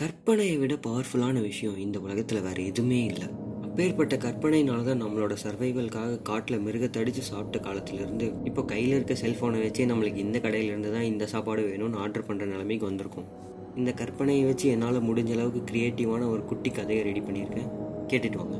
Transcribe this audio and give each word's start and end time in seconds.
கற்பனையை 0.00 0.58
விட 0.58 0.74
பவர்ஃபுல்லான 0.86 1.40
விஷயம் 1.40 1.76
இந்த 1.78 2.00
உலகத்தில் 2.00 2.40
வேற 2.40 2.62
எதுவுமே 2.62 3.04
இல்லை. 3.04 3.26
அப்பேற்பட்ட 3.62 4.16
கற்பனையினால 4.16 4.84
தான் 4.84 5.00
நம்மளோட 5.02 5.34
சர்வைவல்காக 5.44 6.18
காட்டில் 6.22 6.62
மிருகத்தடிச்சு 6.64 7.22
சாப்பிட்ட 7.28 7.58
காலத்திலேருந்து 7.68 8.26
இப்போ 8.44 8.62
கையில் 8.62 8.90
இருக்க 8.90 9.14
செல்ஃபோனை 9.22 9.60
வச்சே 9.62 9.86
நம்மளுக்கு 9.92 10.16
இந்த 10.16 10.38
கடையிலேருந்து 10.38 10.92
தான் 10.92 11.08
இந்த 11.12 11.26
சாப்பாடு 11.26 11.62
வேணும்னு 11.62 12.00
ஆர்டர் 12.02 12.26
பண்ணுற 12.28 12.46
நிலைமைக்கு 12.52 12.90
வந்திருக்கோம். 12.90 13.28
இந்த 13.76 13.94
கற்பனையை 14.02 14.44
வச்சு 14.44 14.68
என்னால் 14.68 15.00
முடிஞ்ச 15.08 15.32
அளவுக்கு 15.32 15.62
க்ரியேட்டிவான 15.72 16.28
ஒரு 16.28 16.44
குட்டி 16.44 16.70
கதையை 16.70 17.04
ரெடி 17.04 17.20
பண்ணியிருக்கேன். 17.20 17.70
கேட்டுட்டு 18.08 18.36
வாங்க. 18.36 18.58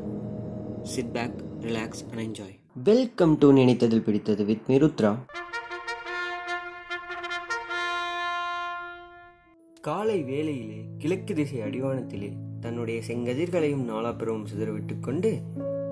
Sit 0.82 1.12
back 1.12 1.38
relax 1.60 2.02
and 2.10 2.24
enjoy 2.26 2.56
welcome 2.90 3.38
to 3.38 3.52
நினைத்ததில் 3.52 4.06
பிடித்தது 4.08 4.44
வித் 4.44 4.66
மிருத்ரா 4.68 5.12
காலை 9.86 10.22
வேளையிலே 10.22 10.78
கிழக்கு 10.98 11.34
திசை 11.34 11.58
அடிவானத்திலே 11.60 12.32
தன்னுடைய 12.60 13.00
செங்கதிர்களையும் 13.08 13.84
நாலாபுறமும் 13.88 14.46
சிதறவிட்டு 14.52 15.00
கொண்டு 15.00 15.30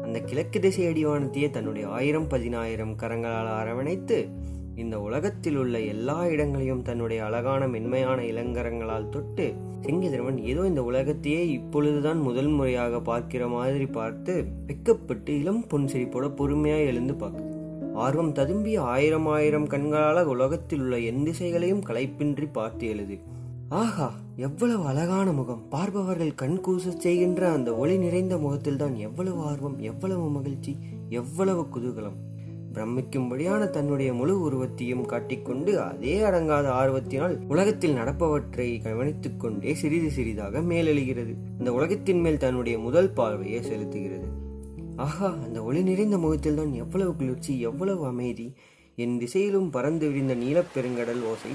அந்த 0.04 0.20
கிழக்கு 0.20 0.60
திசை 0.60 0.86
அடிவானத்தையே 0.86 1.50
தன்னுடைய 1.50 1.88
ஆயிரம் 1.88 2.28
பதினாயிரம் 2.28 2.94
கரங்களால் 2.96 3.50
அரவணைத்து 3.58 4.28
இந்த 4.74 5.00
உலகத்தில் 5.00 5.56
உள்ள 5.56 5.80
எல்லா 5.80 6.26
இடங்களையும் 6.26 6.82
தன்னுடைய 6.82 7.24
அழகான 7.24 7.68
மென்மையான 7.68 8.22
இளங்கரங்களால் 8.22 9.08
தொட்டு 9.08 9.46
செங்கதிரவன் 9.80 10.38
ஏதோ 10.44 10.64
இந்த 10.66 10.82
உலகத்தையே 10.82 11.48
இப்பொழுதுதான் 11.48 12.20
முதல் 12.20 12.48
முறையாக 12.48 13.00
பார்க்கிற 13.00 13.46
மாதிரி 13.48 13.86
பார்த்து 13.86 14.44
வெக்கப்பட்டு 14.66 15.28
இளம் 15.28 15.66
பொன் 15.66 15.84
சிரிப்போட 15.84 16.28
பொறுமையா 16.40 16.80
எழுந்து 16.86 17.14
பார்க்குது. 17.14 17.50
ஆர்வம் 17.94 18.34
ததும்பிய 18.34 18.78
ஆயிரம் 18.78 19.26
ஆயிரம் 19.26 19.66
கண்களால் 19.66 20.26
உலகத்தில் 20.26 20.80
உள்ள 20.80 20.98
எந்த 20.98 21.30
திசைகளையும் 21.30 21.86
களைப்பின்றி 21.88 22.48
பார்த்து 22.52 22.88
எழுது. 22.88 23.18
ஆஹா 23.74 24.12
எவ்வளவு 24.36 24.86
அழகான 24.86 25.32
முகம். 25.32 25.68
பார்ப்பவர்கள் 25.68 26.34
கண் 26.34 26.60
செய்கின்ற 26.98 27.52
அந்த 27.52 27.76
ஒளி 27.76 27.98
நிறைந்த 27.98 28.38
முகத்தில் 28.38 28.76
தான் 28.76 28.94
எவ்வளவு 28.96 29.42
ஆர்வம் 29.42 29.78
எவ்வளவு 29.78 30.30
மகிழ்ச்சி 30.30 30.76
எவ்வளவு 31.08 31.62
குதூகலம். 31.62 32.18
பிரமிக்கும்படியான 32.72 33.70
தன்னுடைய 33.70 34.14
முழு 34.14 34.40
உருவத்தையும் 34.40 35.06
காட்டிக்கொண்டு 35.06 35.80
அதே 35.80 36.20
அடங்காத 36.20 36.68
ஆர்வத்தினால் 36.70 37.38
உலகத்தில் 37.48 37.94
நடப்பவற்றை 37.94 38.82
கவனித்துக் 38.82 39.40
கொண்டே 39.40 39.74
சிறிது 39.74 40.10
சிறிதாக 40.10 40.60
மேலெழுகிறது. 40.60 41.34
இந்த 41.58 41.72
உலகத்தின் 41.72 42.20
மேல் 42.20 42.38
தன்னுடைய 42.38 42.78
முதல் 42.78 43.12
பார்வையை 43.12 43.60
செலுத்துகிறது. 43.60 44.28
ஆஹா 44.96 45.34
அந்த 45.44 45.62
ஒளி 45.62 45.82
நிறைந்த 45.82 46.18
முகத்தில் 46.18 46.54
தான் 46.54 46.72
எவ்வளவு 46.72 47.16
குளிர்ச்சி 47.16 47.60
எவ்வளவு 47.60 48.06
அமைதி. 48.06 48.54
என் 48.96 49.18
திசையிலும் 49.18 49.70
பறந்து 49.70 50.06
விரிந்த 50.08 50.34
நீலப்பெருங்கடல் 50.34 51.22
ஓசை 51.22 51.50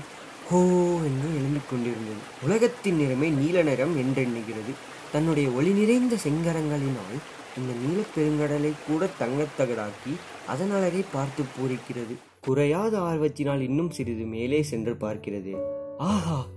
ஹோ 0.49 0.59
என்று 1.03 1.27
எழும்பிக் 1.29 1.69
கொண்டிருந்தது. 1.69 2.21
உலகத்தின் 2.45 2.99
நிறமே 2.99 3.29
நீல 3.31 3.63
நிறம் 3.63 3.97
என்றெண்ணுகிறது 3.97 4.71
தன்னுடைய 5.11 5.49
ஒளி 5.49 5.69
நிறைந்த 5.69 6.15
செங்கரங்களினால் 6.23 7.17
இந்த 7.57 7.73
நீலப்பெருங்கடலை 7.73 8.71
கூட 8.87 9.09
தங்கத்தகடாக்கி 9.19 10.13
அதன் 10.47 10.71
அழகை 10.71 11.03
பார்த்து 11.13 11.43
பூரிக்கிறது. 11.43 12.15
குறையாத 12.41 12.99
ஆர்வத்தினால் 12.99 13.59
இன்னும் 13.59 13.89
சிறிது 13.89 14.25
மேலே 14.25 14.63
சென்று 14.63 14.93
பார்க்கிறது. 14.93 15.53
ஆஹா! 15.97 16.47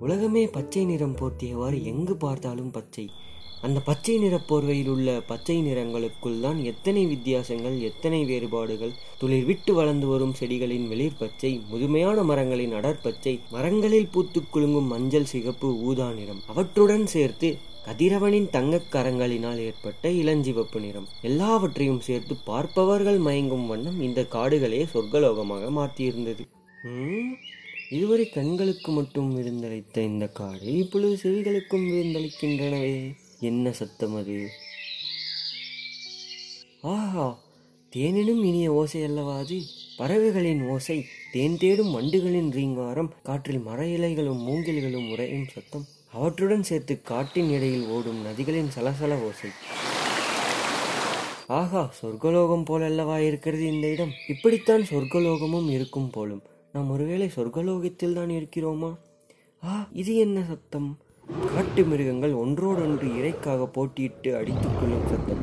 உலகமே 0.00 0.48
பச்சை 0.48 0.84
நிறம் 0.84 1.16
போர்த்தியவாறு 1.16 1.82
எங்கு 1.82 2.16
பார்த்தாலும் 2.16 2.70
பச்சை. 2.70 3.04
அந்த 3.60 3.80
பச்சை 3.80 4.18
நிற 4.18 4.40
போர்வையில் 4.48 4.88
உள்ள 4.88 5.20
பச்சை 5.26 5.62
நிறங்களுக்குள் 5.62 6.40
தான் 6.40 6.58
எத்தனை 6.64 7.06
வித்தியாசங்கள் 7.06 7.80
எத்தனை 7.80 8.24
வேறுபாடுகள்? 8.24 8.92
துளிர் 9.20 9.44
விட்டு 9.44 9.74
வளர்ந்து 9.74 10.06
வரும் 10.06 10.34
செடிகளின் 10.40 10.86
வெளிர் 10.88 11.18
பச்சை 11.18 11.60
முதுமையான 11.70 12.22
மரங்களின் 12.22 12.72
அடற்பச்சை 12.72 13.38
மரங்களில் 13.50 14.12
பூத்து 14.12 14.42
குலுங்கும் 14.50 14.86
மஞ்சள் 14.86 15.24
சிகப்பு 15.24 15.70
ஊதா 15.80 16.08
நிறம் 16.12 16.42
அவற்றுடன் 16.46 17.06
சேர்த்து 17.06 17.50
கதிரவனின் 17.86 18.48
தங்கக் 18.50 18.88
கரங்களினால் 18.92 19.58
ஏற்பட்ட 19.58 20.08
இளஞ்சிவப்பு 20.08 20.80
நிறம். 20.80 21.08
எல்லாவற்றையும் 21.22 22.00
சேர்த்து 22.00 22.34
பார்ப்பவர்கள் 22.44 23.20
மயங்கும் 23.20 23.66
வண்ணம் 23.66 24.02
இந்த 24.02 24.22
காடுகளே 24.22 24.82
சொர்க்கலோகமாக 24.94 25.70
மாற்றியிருந்தது. 25.70 26.44
இதுவரை 27.90 28.28
கண்களுக்கு 28.28 28.92
மட்டும் 28.92 29.30
விருந்தளித்த 29.36 29.98
இந்த 29.98 30.26
காடு 30.28 30.66
இப்பொழுது 30.76 31.14
செவிகளுக்கும் 31.22 31.86
விருந்தளிக்கின்றனவே. 31.92 32.98
என்ன 33.40 33.72
சத்தம் 33.72 34.16
அது? 34.16 34.48
ஆஹா 36.82 37.38
தேனினும் 37.96 38.44
இனிய 38.44 38.72
ஓசை 38.72 39.02
அல்லவா 39.02 39.38
அது? 39.38 39.60
பறவைகளின் 39.96 40.68
ஓசை 40.68 41.06
தேன் 41.32 41.56
தேடும் 41.56 41.94
வண்டுகளின் 41.94 42.50
ரீங்காரம் 42.50 43.12
காற்றில் 43.22 43.58
மர 43.58 43.84
இலைகளும் 43.84 44.42
மூங்கில்களும் 44.42 45.10
உறையும் 45.10 45.46
சத்தம். 45.52 45.86
அவற்றுடன் 46.12 46.62
சேர்த்து 46.62 47.02
காட்டின் 47.02 47.50
இடையில் 47.50 47.86
ஓடும் 47.86 48.26
நதிகளின் 48.26 48.68
சலசல 48.76 49.22
ஓசை. 49.22 49.50
ஆஹா 51.46 51.92
சொர்க்கலோகம் 52.02 52.64
போலல்லவா 52.64 53.18
இருக்கிறது 53.18 53.66
இந்த 53.66 53.86
இடம்? 53.86 54.12
இப்படித்தான் 54.28 54.80
சொர்க்கலோகமும் 54.80 55.68
இருக்கும் 55.68 56.10
போலும். 56.10 56.42
நாம் 56.72 56.90
ஒருவேளை 56.90 57.30
சொர்க்கலோகத்தில் 57.36 58.12
தான் 58.12 58.30
இருக்கிறோமா? 58.30 58.96
ஆ 59.64 59.88
இது 59.92 60.16
என்ன 60.16 60.44
சத்தம்? 60.48 60.98
காட்டு 61.54 61.84
மிருகங்கள் 61.84 62.32
ஒன்றோடொன்று 62.32 63.08
இறைக்காக 63.08 63.66
போட்டியிட்டு 63.66 64.36
அடித்துக் 64.36 64.76
கொள்ளும் 64.80 65.06
சத்தம். 65.06 65.42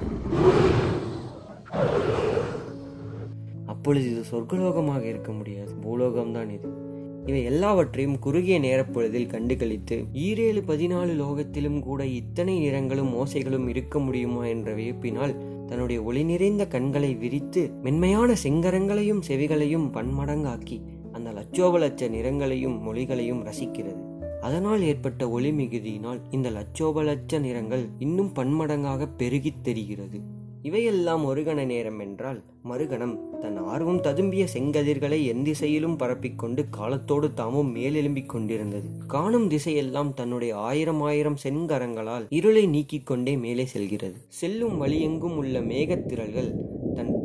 அப்பொழுது 3.66 4.12
இது 4.12 4.24
சொர்க்கலோகமாக 4.32 5.02
இருக்க 5.02 5.32
முடியாது. 5.32 5.72
பூலோகம்தான் 5.84 6.50
இது. 6.50 6.84
இவை 7.26 7.44
எல்லாவற்றையும் 7.44 8.20
குறுகிய 8.20 8.60
நேரப்பொழுதில் 8.60 9.28
கண்டுகளித்து 9.28 10.06
ஈரேழு 10.14 10.62
பதினாலு 10.68 11.12
லோகத்திலும் 11.22 11.80
கூட 11.80 12.06
இத்தனை 12.06 12.60
நிறங்களும் 12.60 13.14
ஓசைகளும் 13.16 13.68
இருக்க 13.68 14.00
முடியுமா 14.00 14.46
என்ற 14.46 14.76
வியப்பினால் 14.76 15.66
தன்னுடைய 15.66 16.04
ஒளி 16.04 16.24
நிறைந்த 16.24 16.68
கண்களை 16.68 17.16
விரித்து 17.16 17.72
மென்மையான 17.84 18.34
செங்கரங்களையும் 18.44 19.22
செவிகளையும் 19.28 19.92
பன்மடங்காக்கி 19.94 20.82
அந்த 21.12 21.32
லட்சோப 21.32 21.80
லட்ச 21.80 22.10
நிறங்களையும் 22.10 22.78
மொழிகளையும் 22.88 23.44
ரசிக்கிறது. 23.44 24.14
அதனால் 24.46 24.82
ஏற்பட்ட 24.82 25.30
ஒளி 25.30 25.52
மிகுதியினால் 25.52 26.20
இந்த 26.32 26.50
லட்சோப 26.50 27.04
லட்ச 27.04 27.40
நிறங்கள் 27.40 27.86
இன்னும் 28.00 28.32
பன்மடங்காக 28.36 29.08
பெருகித் 29.18 29.64
தெரிகிறது. 29.64 30.20
இவையெல்லாம் 30.62 31.24
ஒரு 31.26 31.42
கண 31.42 31.66
நேரம் 31.66 32.00
என்றால் 32.00 32.44
மறுகணம் 32.64 33.38
தன் 33.42 33.58
ஆர்வம் 33.58 34.02
ததும்பிய 34.02 34.48
செங்கதிர்களை 34.54 35.20
எந்திசையிலும் 35.34 35.98
பரப்பிக்கொண்டு 35.98 36.66
காலத்தோடு 36.70 37.34
தாமும் 37.34 37.76
மேலெலும்பிக் 37.76 38.30
கொண்டிருந்தது. 38.30 38.90
காணும் 39.08 39.50
திசையெல்லாம் 39.50 40.14
தன்னுடைய 40.14 40.56
ஆயிரம் 40.56 41.02
ஆயிரம் 41.02 41.38
செங்கரங்களால் 41.44 42.26
இருளை 42.30 42.68
நீக்கிக் 42.68 43.06
கொண்டே 43.06 43.38
மேலே 43.38 43.66
செல்கிறது. 43.66 44.16
செல்லும் 44.28 44.82
வழியெங்கும் 44.82 45.36
உள்ள 45.36 45.62
மேகத்திரள்கள் 45.62 46.54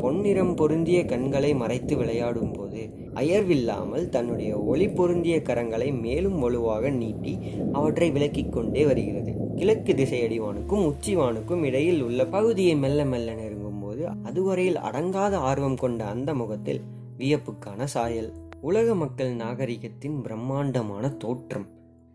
பொன்னிறம் 0.01 0.55
பொருந்திய 0.55 1.05
கண்களை 1.05 1.55
மறைத்து 1.55 1.97
விளையாடும் 1.97 2.53
போது 2.53 2.91
அயர்வில்லாமல் 3.15 4.09
தன்னுடைய 4.09 4.59
ஒளி 4.59 4.89
பொருந்திய 4.89 5.37
கரங்களை 5.37 6.01
மேலும் 6.01 6.39
வலுவாக 6.39 6.91
நீட்டி 6.91 7.39
அவற்றை 7.73 8.11
விலக்கிக் 8.11 8.53
கொண்டே 8.53 8.85
வருகிறது. 8.85 9.33
கிழக்கு 9.57 9.95
திசை 9.95 10.21
அடிவானுக்கும் 10.23 10.93
உச்சிவானுக்கும் 10.93 11.63
இடையில் 11.63 12.03
உள்ள 12.03 12.27
பகுதியை 12.27 12.77
மெல்ல 12.77 13.05
மெல்ல 13.05 13.35
நெருங்கும் 13.35 13.81
போது 13.81 14.09
அதுவரையில் 14.23 14.77
அடங்காத 14.77 15.37
ஆர்வம் 15.37 15.77
கொண்ட 15.77 16.05
அந்த 16.05 16.35
முகத்தில் 16.35 16.81
வியப்புக்கான 17.19 17.85
சாயல். 17.85 18.33
உலக 18.61 18.95
மக்கள் 18.95 19.37
நாகரிகத்தின் 19.37 20.23
பிரம்மாண்டமான 20.23 21.09
தோற்றம். 21.09 21.67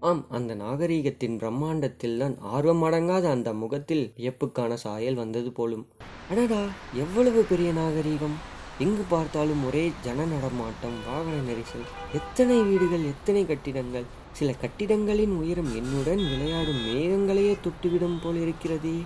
ஆம் 0.08 0.22
அந்த 0.30 0.56
நாகரீகத்தின் 0.56 1.38
பிரம்மாண்டத்தில் 1.42 2.18
தான் 2.18 2.36
ஆர்வம் 2.56 2.84
அடங்காத 2.84 3.26
அந்த 3.30 3.54
முகத்தில் 3.54 4.04
வியப்புக்கான 4.18 4.74
சாயல் 4.74 5.16
வந்தது 5.16 5.52
போலும். 5.52 5.86
அடடா 6.32 6.60
எவ்வளவு 6.94 7.42
பெரிய 7.44 7.70
நாகரீகம்? 7.72 8.36
எங்கு 8.80 9.04
பார்த்தாலும் 9.10 9.62
ஒரே 9.66 9.84
ஜன 10.02 10.26
நடமாட்டம் 10.26 10.98
வாகன 11.08 11.38
நெரிசல். 11.48 11.88
எத்தனை 12.14 12.58
வீடுகள் 12.62 13.06
எத்தனை 13.06 13.46
கட்டிடங்கள்? 13.46 14.08
சில 14.32 14.56
கட்டிடங்களின் 14.64 15.36
உயரம் 15.42 15.72
என்னுடன் 15.76 16.24
விளையாடும் 16.32 16.84
மேகங்களையே 16.88 17.56
தொட்டுவிடும் 17.68 18.20
போல் 18.24 18.41
இருக்கிறதே. 18.41 18.97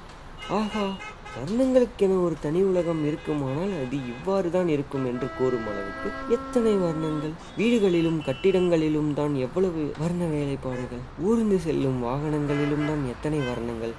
ஆஹா 0.49 0.85
வர்ணங்களுக்கென 1.33 2.13
ஒரு 2.25 2.35
தனி 2.43 2.61
உலகம் 2.69 3.01
இருக்குமானால் 3.07 3.73
அது 3.81 3.97
இவ்வாறு 4.11 4.49
தான் 4.55 4.69
இருக்கும் 4.75 5.05
என்று 5.09 5.27
கூறும் 5.37 5.67
அளவுக்கு 5.71 6.09
எத்தனை 6.35 6.73
வர்ணங்கள்? 6.83 7.33
வீடுகளிலும் 7.59 8.19
கட்டிடங்களிலும் 8.27 9.11
தான் 9.19 9.33
எவ்வளவு 9.45 9.81
வர்ண 10.03 10.21
வேலைப்பாடுகள்? 10.35 11.03
ஊர்ந்து 11.27 11.57
செல்லும் 11.65 11.99
வாகனங்களிலும் 12.07 12.87
தான் 12.91 13.03
எத்தனை 13.13 13.41
வர்ணங்கள்? 13.49 13.93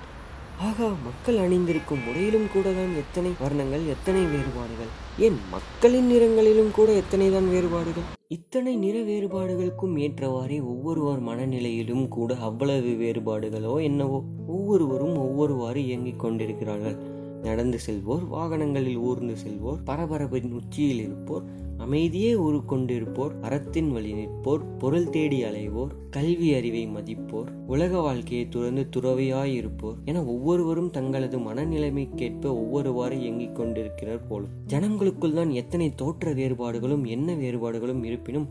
ஆகா 0.69 0.89
மக்கள் 1.05 1.39
அணிந்திருக்கும் 1.43 2.03
உடையிலும் 2.09 2.49
கூட 2.55 2.67
தான் 2.79 2.91
எத்தனை 3.03 3.31
வர்ணங்கள் 3.43 3.85
எத்தனை 3.95 4.23
வேறுபாடுகள்? 4.33 4.91
ஏன் 5.27 5.39
மக்களின் 5.55 6.11
நிறங்களிலும் 6.13 6.73
கூட 6.79 6.91
எத்தனை 7.03 7.29
தான் 7.37 7.49
வேறுபாடுகள்? 7.55 8.09
இத்தனை 8.37 8.73
நிற 8.83 8.97
வேறுபாடுகளுக்கும் 9.11 9.95
ஏற்றவாறே 10.07 10.59
ஒவ்வொருவர் 10.73 11.23
மனநிலையிலும் 11.29 12.05
கூட 12.17 12.35
அவ்வளவு 12.49 12.93
வேறுபாடுகளோ 13.05 13.77
என்னவோ? 13.89 14.21
ஒவ்வொருவரும் 14.57 15.17
ஒவ்வொருவாறு 15.25 15.81
இயங்கிக் 15.89 16.23
கொண்டிருக்கிறார்கள். 16.25 16.99
நடந்து 17.43 17.79
செல்வோர் 17.87 18.25
வாகனங்களில் 18.31 19.01
ஊர்ந்து 19.01 19.35
செல்வோர் 19.35 19.83
பரபரப்பின் 19.85 20.53
உச்சியில் 20.53 21.03
இருப்போர் 21.03 21.45
அமைதியே 21.79 22.33
உருக்கொண்டிருப்போர் 22.37 23.35
அறத்தின் 23.41 23.91
வழி 23.91 24.11
நிற்போர் 24.13 24.65
பொருள் 24.79 25.09
தேடி 25.09 25.39
அலைவோர் 25.45 25.93
கல்வி 26.11 26.49
அறிவை 26.55 26.83
மதிப்போர் 26.87 27.49
உலக 27.67 27.93
வாழ்க்கையை 28.01 28.49
துறந்து 28.49 28.83
துறவையாயிருப்போர் 28.97 29.97
என 30.05 30.25
ஒவ்வொருவரும் 30.25 30.91
தங்களது 30.91 31.39
மனநிலைமைக்கேற்ப 31.39 32.53
ஒவ்வொருவாறு 32.55 33.17
இயங்கிக் 33.21 33.57
கொண்டிருக்கிறார் 33.57 34.27
போலும் 34.29 34.53
ஜனங்களுக்குள் 34.67 35.33
தான் 35.33 35.55
எத்தனை 35.55 35.89
தோற்ற 35.95 36.33
வேறுபாடுகளும் 36.33 37.07
என்ன 37.07 37.35
வேறுபாடுகளும் 37.35 38.05
இருப்பினும் 38.05 38.47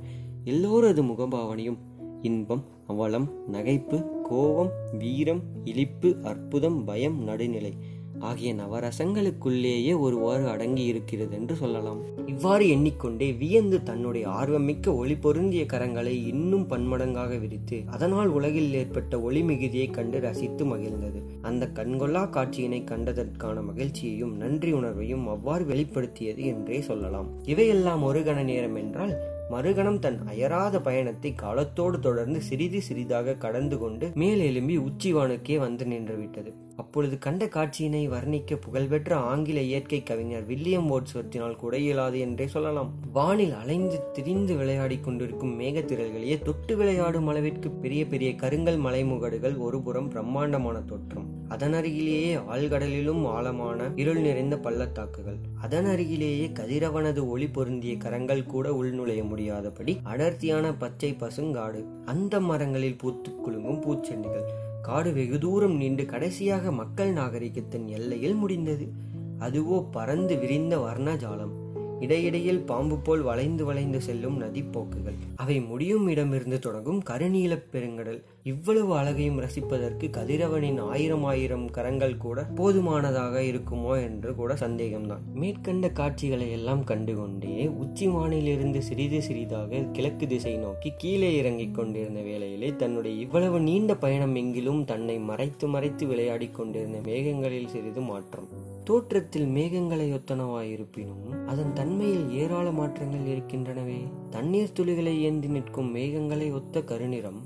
எல்லோரது 0.46 1.04
முகபாவனையும் 1.04 1.80
இன்பம் 2.22 2.64
அவலம் 2.88 3.28
நகைப்பு 3.52 3.98
கோபம் 4.24 4.72
வீரம் 5.00 5.42
இழிப்பு 5.64 6.10
அற்புதம் 6.24 6.86
பயம் 6.86 7.18
நடுநிலை 7.24 7.74
ஆகிய 8.20 8.54
நவரசங்களுக்குள்ளேயே 8.54 10.00
ஒருவாறு 10.00 10.48
அடங்கி 10.48 10.84
இருக்கிறது 10.84 11.36
என்று 11.36 11.56
சொல்லலாம். 11.56 12.02
இவ்வாறு 12.26 12.70
எண்ணிக்கொண்டே 12.70 13.32
வியந்து 13.32 13.84
தன்னுடைய 13.84 14.28
ஆர்வமிக்க 14.28 14.96
ஒளி 14.96 15.16
பொருந்திய 15.16 15.64
கரங்களை 15.64 16.26
இன்னும் 16.26 16.68
பன்மடங்காக 16.70 17.40
விரித்து 17.40 17.84
அதனால் 17.86 18.28
உலகில் 18.28 18.74
ஏற்பட்ட 18.74 19.22
ஒளி 19.22 19.42
மிகுதியை 19.42 19.88
கண்டு 19.88 20.20
ரசித்து 20.20 20.66
மகிழ்ந்தது. 20.66 21.22
அந்த 21.42 21.72
கண்கொள்ளா 21.74 22.24
காட்சியினை 22.30 22.84
கண்டதற்கான 22.84 23.64
மகிழ்ச்சியையும் 23.64 24.36
நன்றி 24.36 24.74
உணர்வையும் 24.74 25.28
அவ்வாறு 25.28 25.66
வெளிப்படுத்தியது 25.66 26.46
என்றே 26.46 26.82
சொல்லலாம். 26.82 27.30
இவையெல்லாம் 27.44 28.04
ஒரு 28.04 28.20
கண 28.20 28.44
நேரம் 28.44 28.76
என்றால் 28.76 29.38
மறுகணம் 29.50 30.00
தன் 30.00 30.28
அயராத 30.28 30.82
பயணத்தை 30.82 31.36
காலத்தோடு 31.36 32.00
தொடர்ந்து 32.00 32.42
சிறிது 32.42 32.82
சிறிதாக 32.82 33.34
கடந்து 33.36 33.78
கொண்டு 33.78 34.08
மேலெலும்பி 34.08 34.76
உச்சிவானுக்கே 34.78 35.58
வந்து 35.58 35.86
நின்றுவிட்டது 35.86 36.52
அப்பொழுது 36.76 37.18
கண்ட 37.18 37.46
காட்சியினை 37.46 38.04
வர்ணிக்க 38.10 38.56
புகழ்பெற்ற 38.56 39.16
ஆங்கில 39.16 39.62
இயற்கை 39.62 40.04
கவிஞர் 40.04 40.46
வில்லியம் 40.46 40.90
ஓட்ஸ்வர்த்தினால் 40.92 41.56
கூட 41.56 41.78
இயலாது 41.78 42.20
என்றே 42.20 42.48
சொல்லலாம். 42.48 42.94
வானில் 43.14 43.54
அலைந்து 43.54 44.02
திரிந்து 44.14 44.56
விளையாடி 44.56 45.00
கொண்டிருக்கும் 45.00 45.60
மேகத்திரல்களையே 45.60 46.44
தொட்டு 46.44 46.78
விளையாடும் 46.78 47.28
அளவிற்கு 47.28 47.72
பெரிய 47.72 48.06
பெரிய 48.06 48.36
கருங்கல் 48.36 48.80
மலைமுகடுகள் 48.80 49.58
ஒருபுறம் 49.58 50.10
பிரம்மாண்டமான 50.10 50.82
தோற்றம். 50.82 51.39
அதன் 51.50 51.74
அருகிலேயே 51.74 52.36
ஆழ்கடலிலும் 52.36 53.26
ஆழமான 53.26 53.92
இருள் 53.96 54.20
நிறைந்த 54.20 54.58
பள்ளத்தாக்குகள். 54.58 55.38
அதன் 55.62 55.86
அருகிலேயே 55.86 56.48
கதிரவனது 56.48 57.28
ஒளி 57.28 57.48
பொருந்திய 57.48 57.98
கரங்கள் 57.98 58.46
கூட 58.46 58.70
உள்நுழைய 58.70 59.24
முடியாதபடி 59.24 60.00
அடர்த்தியான 60.04 60.74
பச்சை 60.74 61.16
பசுங்காடு 61.20 61.84
அந்த 62.06 62.40
மரங்களில் 62.40 62.98
பூத்து 62.98 63.32
குலுங்கும் 63.32 63.82
பூச்செண்டுகள் 63.82 64.48
காடு 64.82 65.14
வெகு 65.14 65.40
தூரம் 65.40 65.76
நீண்டு 65.76 66.06
கடைசியாக 66.06 66.72
மக்கள் 66.72 67.14
நாகரிகத்தின் 67.14 67.86
எல்லையில் 67.86 68.34
முடிந்தது. 68.34 68.92
அதுவோ 69.40 69.88
பறந்து 69.92 70.38
விரிந்த 70.38 70.78
வர்ணஜாலம். 70.78 71.56
இடையிடையில் 72.00 72.60
பாம்பு 72.60 72.98
போல் 72.98 73.22
வளைந்து 73.22 73.66
வளைந்து 73.66 74.02
செல்லும் 74.02 74.42
நதிப்போக்குகள். 74.42 75.18
அவை 75.36 75.62
முடியும் 75.62 76.08
இடமிருந்து 76.08 76.60
தொடங்கும் 76.60 77.04
கருநீல 77.10 77.64
பெருங்கடல். 77.72 78.22
இவ்வளவு 78.44 78.98
அழகையும் 78.98 79.40
ரசிப்பதற்கு 79.40 80.10
கதிரவனின் 80.10 80.80
ஆயிரம் 80.80 81.24
ஆயிரம் 81.24 81.70
கரங்கள் 81.70 82.18
கூட 82.18 82.44
போதுமானதாக 82.44 83.42
இருக்குமோ 83.42 84.02
என்று 84.02 84.36
கூட 84.36 84.54
சந்தேகம்தான். 84.54 85.26
மேற்கண்ட 85.34 85.90
காட்சிகளை 85.90 86.52
எல்லாம் 86.52 86.84
கண்டுகொண்டே 86.84 87.68
உச்சி 87.68 88.08
வானிலிருந்து 88.08 88.80
சிறிது 88.80 89.22
சிறிதாக 89.22 89.78
கிழக்கு 89.92 90.28
திசை 90.28 90.56
நோக்கி 90.56 90.94
கீழே 90.98 91.36
இறங்கிக் 91.36 91.76
கொண்டிருந்த 91.76 92.22
வேளையிலே 92.22 92.76
தன்னுடைய 92.76 93.20
இவ்வளவு 93.20 93.60
நீண்ட 93.60 93.96
பயணம் 93.96 94.36
எங்கிலும் 94.36 94.86
தன்னை 94.86 95.20
மறைத்து 95.20 95.68
மறைத்து 95.68 96.08
விளையாடிக் 96.08 96.56
கொண்டிருந்த 96.56 96.98
மேகங்களில் 97.00 97.68
சிறிது 97.68 98.02
மாற்றம். 98.02 98.69
தோற்றத்தில் 98.84 99.46
மேகங்களை 99.46 100.06
ஒத்தனவாயிருப்பினும் 100.18 101.46
அதன் 101.46 101.74
தன்மையில் 101.74 102.32
ஏராள 102.32 102.72
மாற்றங்கள் 102.72 103.36
இருக்கின்றனவே. 103.36 104.00
தண்ணீர் 104.30 104.74
துளிகளை 104.74 105.22
ஏந்தி 105.22 105.48
நிற்கும் 105.48 105.96
மேகங்களை 105.96 106.54
ஒத்த 106.54 106.80
கருநிறம் 106.80 107.40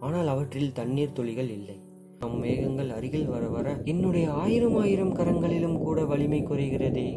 ஆனால் 0.00 0.26
அவற்றில் 0.26 0.72
தண்ணீர் 0.72 1.12
துளிகள் 1.12 1.50
இல்லை. 1.50 1.76
நம் 2.18 2.38
மேகங்கள் 2.38 2.90
அருகில் 2.90 3.26
வர 3.26 3.48
வர 3.48 3.80
என்னுடைய 3.84 4.32
ஆயிரம் 4.32 4.76
ஆயிரம் 4.76 5.16
கரங்களிலும் 5.16 5.78
கூட 5.78 6.04
வலிமை 6.04 6.42
குறைகிறதே. 6.42 7.08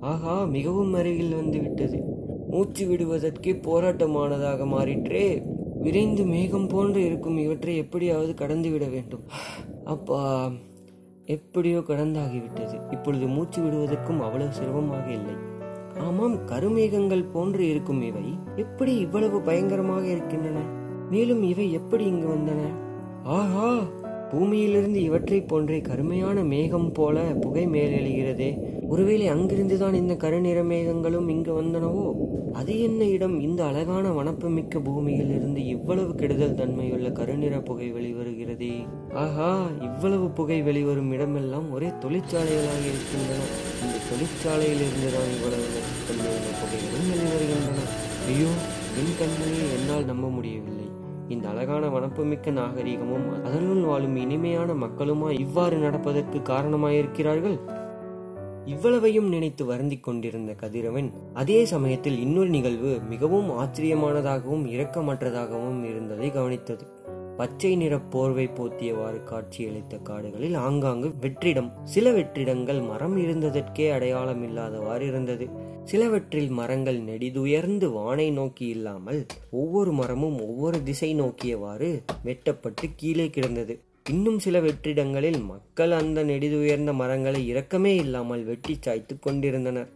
ஆகா 0.00 0.44
மிகவும் 0.44 0.92
அருகில் 0.92 1.34
வந்து 1.34 1.58
விட்டது. 1.58 2.00
மூச்சு 2.50 2.86
விடுவதற்கே 2.86 3.52
போராட்டமானதாக 3.52 4.66
மாறிற்றே. 4.66 5.54
விரைந்து 5.80 6.24
மேகம் 6.24 6.66
போன்று 6.66 7.04
இருக்கும் 7.04 7.38
இவற்றை 7.38 7.76
எப்படியாவது 7.76 8.34
கடந்து 8.34 8.70
விட 8.70 8.84
வேண்டும். 8.86 9.24
அப்பா 9.84 10.50
எப்படியோ 11.26 11.78
கடந்தாகிவிட்டது. 11.78 12.92
இப்பொழுது 12.92 13.26
மூச்சு 13.26 13.62
விடுவதற்கும் 13.62 14.20
அவ்வளவு 14.20 14.52
சிரமமாக 14.52 15.10
இல்லை. 15.10 15.34
ஆமாம் 15.98 16.46
கருமேகங்கள் 16.46 17.30
போன்று 17.32 17.68
இருக்கும் 17.68 18.02
இவை. 18.02 18.38
எப்படி 18.56 18.96
இவ்வளவு 18.96 19.40
பயங்கரமாக 19.40 20.06
இருக்கின்றன? 20.06 20.58
மேலும் 21.10 21.42
இவை 21.42 21.72
எப்படி 21.72 22.04
இங்கு 22.04 22.28
வந்தன? 22.28 22.60
ஆஹா 23.24 23.78
பூமியிலிருந்து 24.30 25.02
இவற்றை 25.02 25.40
போன்றே 25.40 25.80
கருமையான 25.80 26.42
மேகம் 26.42 26.92
போல 26.92 27.20
புகை 27.20 27.66
மேலெழுகிறதே. 27.66 28.75
ஒருவேளை 28.88 29.30
அங்கிருந்துதான் 29.30 29.92
இந்த 29.92 30.16
கருநிற 30.16 30.62
மேகங்களும் 30.62 31.28
இங்கு 31.28 31.62
வந்தனவோ? 31.62 32.04
அது 32.52 32.80
என்ன 32.80 33.04
இடம்? 33.04 33.40
இந்த 33.40 33.64
அழகான 33.64 34.12
வனப்புமிக்க 34.12 34.78
பூமியில் 34.78 35.30
இருந்து 35.30 35.66
இவ்வளவு 35.66 36.14
கெடுதல் 36.14 36.54
தன்மையுள்ள 36.54 37.10
கருநிற 37.10 37.60
புகை 37.60 37.92
வெளிவருகிறதே. 37.92 38.86
ஆஹா 39.14 39.66
இவ்வளவு 39.80 40.28
புகை 40.30 40.62
வெளிவரும் 40.62 41.12
இடமெல்லாம் 41.12 41.72
ஒரே 41.72 41.86
தொழிற்சாலைகளாக 41.86 42.84
இருக்கின்றன. 42.92 43.42
இந்த 43.82 43.96
தொழிற்சாலையில் 44.10 44.82
இருந்துதான் 44.86 45.30
இவ்வளவு 45.36 45.66
தன்மையுள்ள 46.08 46.48
புகைகளும் 46.60 47.10
வெளிவருகின்றன. 47.12 47.86
ஐயோ 48.26 48.50
என் 49.00 49.16
கண்மையை 49.18 49.64
என்னால் 49.78 50.04
நம்ப 50.04 50.28
முடியவில்லை. 50.28 50.86
இந்த 51.28 51.48
அழகான 51.48 51.88
வனப்புமிக்க 51.88 52.50
நாகரிகமும் 52.50 53.44
அதனுள் 53.44 53.84
வாழும் 53.84 54.16
இனிமையான 54.16 54.72
மக்களுமா 54.72 55.40
இவ்வாறு 55.40 55.76
நடப்பதற்கு 55.76 56.38
காரணமாயிருக்கிறார்கள்? 56.54 57.58
இவ்வளவையும் 58.66 59.28
நினைத்து 59.28 59.64
வருந்திக் 59.64 60.02
கொண்டிருந்த 60.02 60.52
கதிரவன் 60.52 61.12
அதே 61.34 61.64
சமயத்தில் 61.64 62.20
இன்னொரு 62.20 62.48
நிகழ்வு 62.48 62.98
மிகவும் 63.08 63.50
ஆச்சரியமானதாகவும் 63.50 64.64
இரக்கமற்றதாகவும் 64.66 65.84
இருந்ததை 65.88 66.30
கவனித்தது. 66.30 66.94
பச்சை 67.36 67.76
நிற 67.76 67.98
போர்வை 67.98 68.46
போத்தியவாறு 68.46 69.24
காட்சியளித்த 69.24 70.02
காடுகளில் 70.02 70.54
ஆங்காங்கு 70.54 71.14
வெற்றிடம் 71.20 71.70
சில 71.84 72.12
வெற்றிடங்கள் 72.12 72.86
மரம் 72.86 73.16
இருந்ததற்கே 73.16 73.92
அடையாளம் 73.92 74.42
இல்லாதவாறு 74.42 75.06
இருந்தது. 75.06 75.48
சிலவற்றில் 75.84 76.48
மரங்கள் 76.48 77.00
நெடிதுயர்ந்து 77.02 77.92
வானை 77.92 78.30
நோக்கி 78.30 78.66
இல்லாமல் 78.66 79.26
ஒவ்வொரு 79.50 79.92
மரமும் 79.92 80.40
ஒவ்வொரு 80.48 80.82
திசை 80.82 81.20
நோக்கியவாறு 81.20 82.02
வெட்டப்பட்டு 82.24 82.88
கீழே 82.96 83.30
கிடந்தது. 83.30 83.82
இன்னும் 84.10 84.38
சில 84.38 84.60
வெற்றிடங்களில் 84.60 85.44
மக்கள் 85.44 85.90
அந்த 85.90 86.24
நெடிதுயர்ந்த 86.24 86.94
மரங்களை 86.94 87.46
இரக்கமே 87.46 87.94
இல்லாமல் 87.94 88.44
வெட்டி 88.44 88.78
சாய்த்துக் 88.80 89.22
கொண்டிருந்தனர். 89.22 89.88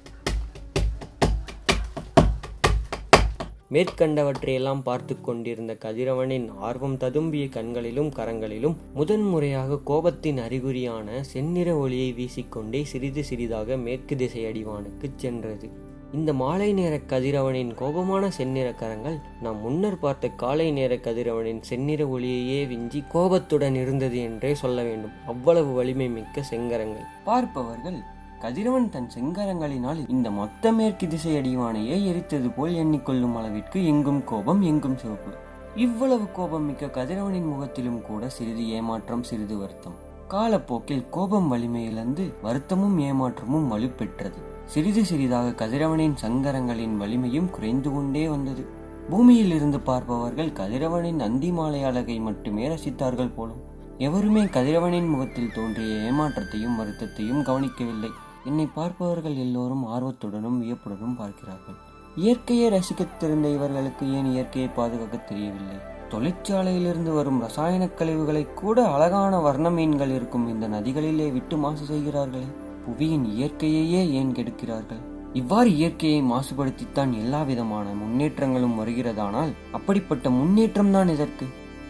மேற்கண்டவற்றையெல்லாம் 3.73 4.81
பார்த்து 4.81 5.21
கொண்டிருந்த 5.21 5.77
கதிரவனின் 5.85 6.49
ஆர்வம் 6.57 6.97
ததும்பிய 6.97 7.49
கண்களிலும் 7.49 8.09
கரங்களிலும் 8.09 8.77
முதன்முறையாக 8.95 9.79
கோபத்தின் 9.87 10.43
அறிகுறியான 10.43 11.23
செந்நிற 11.23 11.77
ஒளியை 11.77 12.13
வீசிக்கொண்டே 12.13 12.83
சிறிது 12.83 13.25
சிறிதாக 13.25 13.77
மேற்கு 13.77 14.17
திசை 14.17 14.45
அடிவானுக்குச் 14.45 15.17
சென்றது. 15.17 15.89
இந்த 16.13 16.33
மாலை 16.33 16.73
நேர 16.73 17.01
கதிரவனின் 17.07 17.71
கோபமான 17.75 18.29
செந்நிற 18.29 18.73
கரங்கள் 18.73 19.19
நாம் 19.43 19.61
முன்னர் 19.61 19.99
பார்த்த 19.99 20.29
காலை 20.29 20.71
நேர 20.71 20.95
கதிரவனின் 20.95 21.61
செந்நிற 21.61 22.05
ஒளியையே 22.05 22.67
விஞ்சி 22.69 23.05
கோபத்துடன் 23.09 23.75
இருந்தது 23.75 24.19
என்றே 24.19 24.55
சொல்ல 24.55 24.83
வேண்டும். 24.83 25.11
அவ்வளவு 25.27 25.73
வலிமை 25.73 26.09
மிக்க 26.09 26.43
செங்கரங்கள். 26.43 27.07
பார்ப்பவர்கள் 27.25 28.01
கதிரவன் 28.41 28.89
தன் 28.89 29.11
செங்கரங்களினால் 29.19 30.09
இந்த 30.09 30.31
மொத்த 30.31 30.73
மேற்கு 30.73 31.09
திசை 31.09 31.37
அடிவானையே 31.37 32.05
எரித்தது 32.05 32.51
போல் 32.51 32.75
எண்ணிக்கொள்ளும் 32.75 33.35
அளவிற்கு 33.35 33.87
எங்கும் 33.87 34.25
கோபம் 34.25 34.63
எங்கும் 34.63 34.97
சிவப்பு. 34.97 35.33
இவ்வளவு 35.77 36.31
கோபம் 36.33 36.67
மிக்க 36.67 36.87
கதிரவனின் 36.87 37.49
முகத்திலும் 37.49 38.03
கூட 38.03 38.29
சிறிது 38.29 38.69
ஏமாற்றம் 38.69 39.23
சிறிது 39.23 39.59
வருத்தம். 39.59 39.99
காலப்போக்கில் 40.29 41.09
கோபம் 41.11 41.53
வலிமையிழந்து 41.53 42.33
வருத்தமும் 42.43 42.99
ஏமாற்றமும் 42.99 43.71
வலுப்பெற்றது. 43.73 44.50
சிறிது 44.71 45.05
சிறிதாக 45.05 45.67
கதிரவனின் 45.67 46.15
சங்கரங்களின் 46.23 46.97
வலிமையும் 46.97 47.51
குறைந்து 47.51 47.93
கொண்டே 47.93 48.29
வந்தது. 48.29 48.67
பூமியில் 49.11 49.55
இருந்து 49.55 49.81
பார்ப்பவர்கள் 49.81 50.51
கதிரவனின் 50.51 51.19
அந்தி 51.19 51.51
மாலை 51.51 51.83
அழகை 51.83 52.21
மட்டுமே 52.21 52.69
ரசித்தார்கள் 52.69 53.35
போலும் 53.35 53.63
எவருமே 53.99 54.43
கதிரவனின் 54.43 55.09
முகத்தில் 55.09 55.53
தோன்றிய 55.53 55.95
ஏமாற்றத்தையும் 55.95 56.77
வருத்தத்தையும் 56.79 57.43
கவனிக்கவில்லை. 57.43 58.11
என்னை 58.45 58.69
பார்ப்பவர்கள் 58.75 59.35
எல்லோரும் 59.35 59.87
ஆர்வத்துடனும் 59.87 60.59
வியப்புடனும் 60.59 61.17
பார்க்கிறார்கள். 61.17 61.75
இயற்கையை 62.17 62.71
ரசிக்கத் 62.71 63.17
தெரிந்த 63.19 63.49
இவர்களுக்கு 63.49 64.13
ஏன் 64.13 64.27
இயற்கையை 64.27 64.71
பாதுகாக்க 64.77 65.17
தெரியவில்லை? 65.17 65.77
தொழிற்சாலையிலிருந்து 66.11 67.15
வரும் 67.15 67.41
ரசாயன 67.41 67.87
கழிவுகளை 67.87 68.55
கூட 68.55 68.87
அழகான 68.87 69.41
வர்ண 69.41 69.71
மீன்கள் 69.71 70.11
இருக்கும் 70.11 70.49
இந்த 70.49 70.69
நதிகளிலே 70.69 71.33
விட்டு 71.33 71.57
மாசு 71.57 71.85
செய்கிறார்களே. 71.85 72.45
புவியின் 72.91 73.27
இயற்கையையே 73.37 74.11
ஏன் 74.11 74.33
கெடுக்கிறார்கள் 74.33 75.03
இவ்வாறு 75.33 75.77
இயற்கையை 75.77 76.23
மாசுபடுத்தித்தான் 76.23 77.13
எல்லா 77.13 77.43
விதமான 77.43 77.93
முன்னேற்றங்களும் 77.95 78.79
வருகிறதானால் 78.81 79.53
அப்படிப்பட்ட 79.73 80.31
முன்னேற்றம் 80.31 80.91
தான் 80.91 81.09
எதற்கு? 81.09 81.47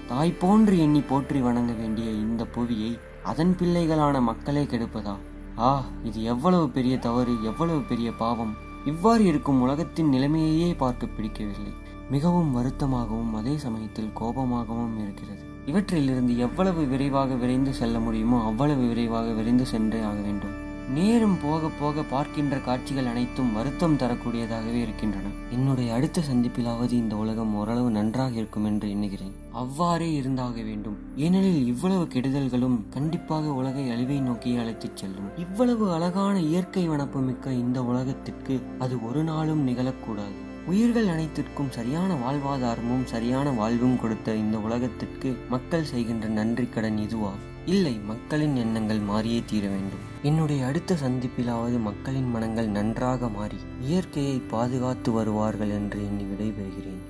தாய் 0.09 0.33
போன்று 0.33 0.79
எண்ணி 0.79 1.01
போற்றி 1.01 1.41
வணங்க 1.41 1.73
வேண்டிய 1.73 2.11
இந்த 2.11 2.45
புவியை 2.45 2.99
அதன் 3.23 3.57
பிள்ளைகளான 3.61 4.21
மக்களே 4.21 4.63
கெடுப்பதா? 4.63 5.15
ஆ 5.59 5.85
இது 6.05 6.23
எவ்வளவு 6.23 6.69
பெரிய 6.69 6.99
தவறு 6.99 7.35
எவ்வளவு 7.43 7.81
பெரிய 7.81 8.13
பாவம். 8.13 8.55
இவ்வாறு 8.85 9.25
இருக்கும் 9.25 9.61
உலகத்தின் 9.61 10.09
நிலைமையையே 10.09 10.77
பார்க்க 10.77 11.07
பிடிக்கவில்லை. 11.07 11.73
மிகவும் 12.11 12.55
வருத்தமாகவும் 12.57 13.35
அதே 13.35 13.57
சமயத்தில் 13.57 14.17
கோபமாகவும் 14.21 14.99
இருக்கிறது. 15.03 15.43
இவற்றிலிருந்து 15.67 16.37
எவ்வளவு 16.37 16.87
விரைவாக 16.87 17.35
விரைந்து 17.35 17.75
செல்ல 17.75 17.99
முடியுமோ 17.99 18.45
அவ்வளவு 18.45 18.87
விரைவாக 18.87 19.31
விரைந்து 19.31 19.67
சென்றே 19.67 20.01
ஆக 20.01 20.21
வேண்டும். 20.21 20.69
நேரம் 20.95 21.37
போக 21.43 21.69
போக 21.81 22.03
பார்க்கின்ற 22.03 22.57
காட்சிகள் 22.57 23.07
அனைத்தும் 23.07 23.53
வருத்தம் 23.53 23.97
தரக்கூடியதாகவே 23.97 24.81
இருக்கின்றன. 24.81 25.29
என்னுடைய 25.53 25.95
அடுத்த 25.95 26.23
சந்திப்பிலாவது 26.33 26.93
இந்த 26.93 27.17
உலகம் 27.17 27.55
ஓரளவு 27.55 27.91
நன்றாக 27.91 28.31
இருக்கும் 28.31 28.65
என்று 28.65 28.91
எண்ணுகிறேன். 28.91 29.35
அவ்வாறே 29.53 30.13
இருந்தாக 30.13 30.63
வேண்டும். 30.63 30.97
ஏனெனில் 31.17 31.67
இவ்வளவு 31.67 32.05
கெடுதல்களும் 32.05 32.79
கண்டிப்பாக 32.91 33.53
உலகை 33.53 33.91
அழிவை 33.91 34.21
நோக்கி 34.21 34.57
அழைத்துச் 34.57 34.97
செல்லும். 34.97 35.29
இவ்வளவு 35.37 35.93
அழகான 35.93 36.41
இயற்கை 36.41 36.89
வனப்புமிக்க 36.89 37.53
இந்த 37.53 37.85
உலகத்திற்கு 37.85 38.61
அது 38.79 39.07
ஒரு 39.09 39.23
நாளும் 39.23 39.69
நிகழக்கூடாது. 39.69 40.39
உயிர்கள் 40.67 41.07
அனைத்திற்கும் 41.07 41.71
சரியான 41.71 42.15
வாழ்வாதாரமும் 42.15 43.05
சரியான 43.05 43.51
வாழ்வும் 43.51 44.01
கொடுத்த 44.01 44.35
இந்த 44.35 44.59
உலகத்திற்கு 44.59 45.37
மக்கள் 45.51 45.85
செய்கின்ற 45.85 46.29
நன்றி 46.29 46.67
கடன் 46.67 46.97
இதுவாகும். 46.97 47.49
இல்லை 47.71 47.93
மக்களின் 47.99 48.57
எண்ணங்கள் 48.57 48.99
மாறியே 48.99 49.43
தீர 49.47 49.69
வேண்டும். 49.69 50.05
என்னுடைய 50.23 50.67
அடுத்த 50.67 50.97
சந்திப்பிலாவது 51.03 51.81
மக்களின் 51.81 52.31
மனங்கள் 52.31 52.69
நன்றாக 52.69 53.29
மாறி 53.29 53.59
இயற்கையை 53.81 54.39
பாதுகாத்து 54.39 55.13
வருவார்கள் 55.13 55.69
என்று 55.69 55.99
எண்ணி 56.07 56.23
விடைபெறுகிறேன். 56.23 57.03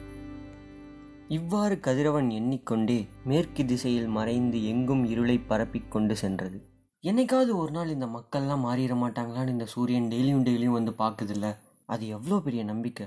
இவ்வாறு 1.28 1.80
கதிரவன் 1.80 2.30
எண்ணிக்கொண்டே 2.30 3.08
மேற்கு 3.24 3.64
திசையில் 3.64 4.06
மறைந்து 4.06 4.64
எங்கும் 4.64 5.04
இருளை 5.04 5.38
பரப்பிக் 5.38 5.90
கொண்டு 5.90 6.16
சென்றது. 6.16 6.58
என்னைக்காவது 7.04 7.54
ஒரு 7.56 7.70
நாள் 7.70 7.88
இந்த 7.88 8.06
மக்கள்லாம் 8.06 8.66
மாறிட 8.66 8.96
மாட்டாங்களான்னு 9.04 9.48
இந்த 9.48 9.64
சூரியன் 9.64 10.08
டெய்லியும் 10.08 10.44
டெய்லியும் 10.48 10.78
வந்து 10.78 10.94
பார்க்குதில்ல? 10.98 11.56
அது 11.86 12.06
எவ்வளோ 12.08 12.38
பெரிய 12.38 12.64
நம்பிக்கை? 12.64 13.06